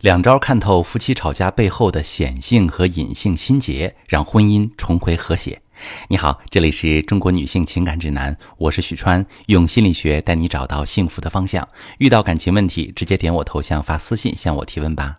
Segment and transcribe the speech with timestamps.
[0.00, 5.60] 两招看透夫妻吵架背后的显性和隐性心结，让婚姻重回和谐。
[6.06, 11.66] 你好，这里是中国女性情感指南，我是许川，用心理学带你找到幸福的方向。
[11.98, 15.18] 遇到感情问题，直接点我头像发私信向我提问吧。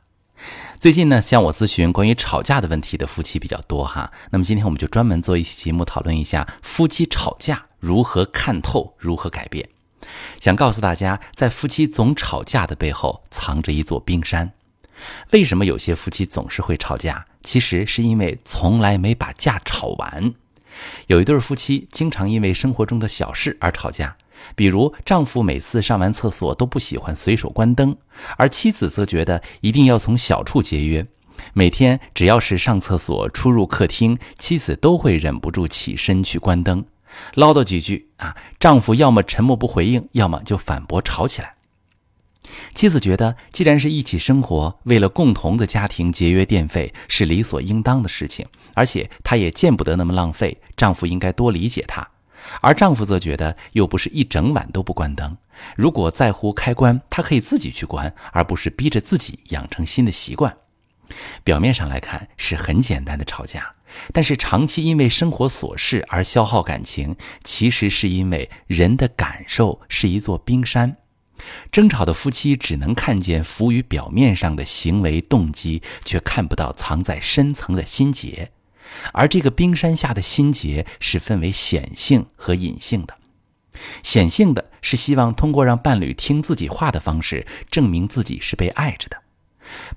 [0.77, 4.09] 最近呢，向我咨询关于吵架的问题的夫妻比较多哈。
[4.31, 9.67] 那么今天我们就专门做一期节目，讨论一下夫妻吵架如何看透，如何改变。
[10.39, 14.53] 想告诉大家，在夫妻总吵架的背后，藏着一座冰山。
[15.31, 17.25] 为什么有些夫妻总是会吵架？
[17.43, 20.33] 其实是因为从来没把架吵完。
[21.07, 24.15] 有一对夫妻经常因为生活中的小事而吵架，
[24.55, 27.95] 比如丈夫每次上完厕所都不喜欢随手关灯，
[28.37, 31.05] 而妻子则觉得一定要从小处节约。
[31.53, 36.85] 每天只要是上厕所、出入客厅，妻子都会忍不住起身去关灯，
[37.35, 41.55] 唠叨几句啊，丈夫要么沉默不回应，要么就反驳，吵起来。
[42.73, 52.07] 妻子觉得，既然是一起生活，为了共同的家庭节约电费是理所应当的事情，而且她也见不得那么浪费，丈夫应该多理解她。
[52.61, 55.35] 而丈夫则觉得，又不是一整晚都不关灯，
[55.75, 60.55] 如果在乎开关，他可以自己去关，而不是逼着自己养成新的习惯。
[61.43, 63.73] 表面上来看是很简单的吵架，
[64.13, 70.95] 但是长期因为生活琐事而消耗感情，其实是因为人的感受是一座冰山。
[71.71, 78.51] 争吵的夫妻只能看见浮于表面上的行为动机，却看不到藏在深层的心结。
[79.13, 83.15] 而这个冰山下的心结是分为显性和隐性的。
[84.01, 89.17] 显性的是希望通过让伴侣听自己话的方式，证明自己是被爱着的。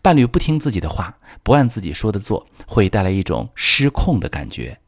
[0.02, 4.78] 伴侣不听自己的话，不按自己说的做，会带来一种失控的感觉。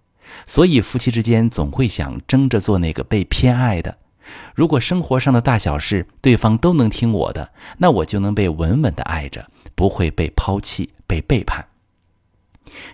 [0.47, 3.97] 所以夫妻之间总会想争着做那个被偏爱的。
[4.55, 11.67] 如果生活上的大小事对方都能听我的，那我就能被稳稳的爱着，不会被抛弃、被背叛。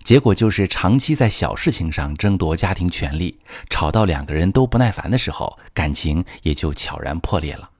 [0.02, 3.38] 结果就是长期在小事情上争夺家庭权利，
[3.70, 7.70] 吵到两个人都不耐烦的时候，感情也就悄然破裂了。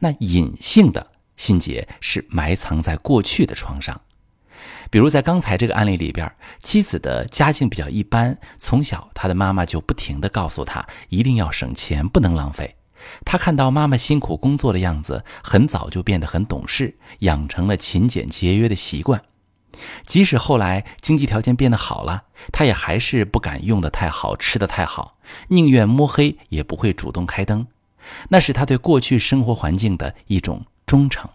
[0.00, 4.00] 那隐性的心结是埋藏在过去的创伤，
[4.88, 6.30] 比如在刚才这个案例里边，
[6.62, 12.76] 妻子的家境比较一般，从小她的妈妈就不停地告诉她一定要省钱，不能浪费。
[13.24, 19.22] 他看到妈妈辛苦工作的样子，很早就变得很懂事，养成了勤俭节约的习惯。
[20.04, 25.16] 即使后来经济条件变得好了，他也还是不敢用的太好，吃的太好，
[25.48, 27.66] 宁愿摸黑也不会主动开灯。
[28.28, 31.30] 那是他对过去生活环境的一种忠诚。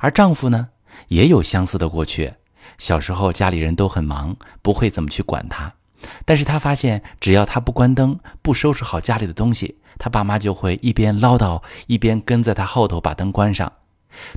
[0.00, 0.70] 而丈夫呢，
[1.08, 2.34] 也有相似的过去。
[2.78, 5.72] 小时候家里人都很忙，不会怎么去管他。
[6.24, 13.72] 但是他发现，只要他不关灯，不收拾好家里的东西，他爸妈就会一边唠叨，一边跟在他后头把灯关上。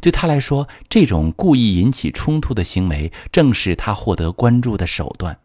[0.01, 5.37] 对他来说，这种故意引起冲突的行为，正是他获得关注的手段。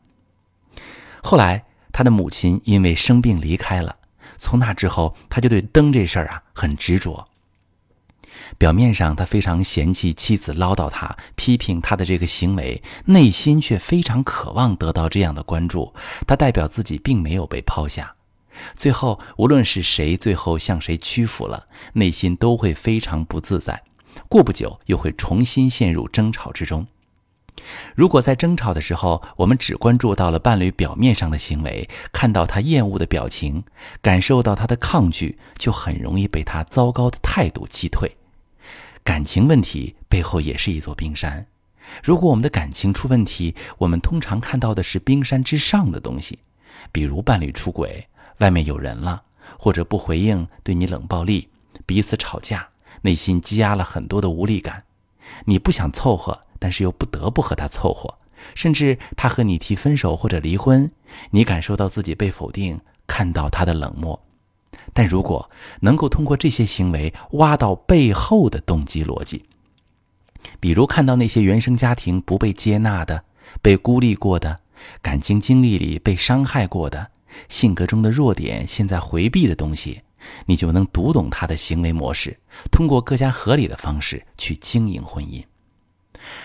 [1.22, 3.96] 后来，他的母亲因为生病离开了，
[4.36, 7.26] 从那之后，他就对灯这事儿啊很执着。
[8.58, 15.92] 表面上他非常嫌弃妻子唠叨他、批评他的这个行为，内心却非常渴望得到这样的关注。
[16.26, 18.14] 他代表自己并没有被抛下。
[18.76, 23.82] 最后，无论是谁最后向谁屈服了，内心都会非常不自在。
[24.28, 26.86] 过不久，又会重新陷入争吵之中。
[27.94, 33.64] 如果在争吵的时候，我们只关注到了伴侣表面上的行为，看到他厌恶的表情，
[34.02, 38.14] 感受到他的抗拒，就很容易被他糟糕的态度击退。
[39.04, 41.46] 感情问题背后也是一座冰山。
[42.02, 46.38] 如果我们的感情出问题，我们通常看到的是冰山之上的东西，
[46.92, 48.06] 比如伴侣出轨、
[48.38, 49.22] 外面有人了，
[49.58, 51.48] 或者不回应、对你冷暴力、
[51.84, 52.68] 彼此吵架，
[53.02, 54.84] 内心积压了很多的无力感。
[55.44, 58.18] 你不想凑合，但是又不得不和他凑合，
[58.54, 60.90] 甚至他和你提分手或者离婚，
[61.30, 64.18] 你感受到自己被否定，看到他的冷漠。
[64.92, 65.50] 但如果
[65.80, 69.44] 能够通过这些行为挖到背后的动机逻辑，
[70.60, 73.24] 比如看到那些原生家庭不被接纳的、
[73.60, 74.60] 被孤立过的、
[75.00, 77.10] 感情经历里被伤害过的、
[77.48, 80.00] 性格中的弱点现在回避的东西，
[80.46, 82.36] 你就能读懂他的行为模式，
[82.70, 85.42] 通过更加合理的方式去经营婚姻。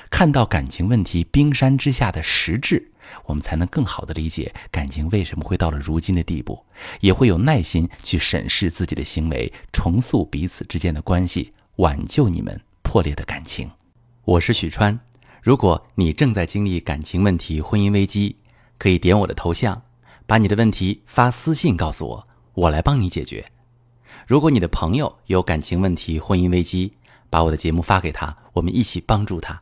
[0.10, 2.92] 看到感情问题冰山之下的实质。
[3.25, 6.62] 我们才能更好的理解感情为什么会到了如今的地步，
[7.00, 13.72] 也会有耐心去审视自己的行为，重塑彼此之间的关系，挽救你们破裂的感情。
[14.25, 15.00] 我是许川，
[15.42, 18.36] 如果你正在经历感情问题、婚姻危机，
[18.78, 19.81] 可以点我的头像，
[20.25, 23.45] 把你的问题发私信告诉我，我来帮你解决。
[24.25, 26.92] 如果你的朋友有感情问题、婚姻危机，
[27.30, 29.62] 把我的节目发给他，我们一起帮助他。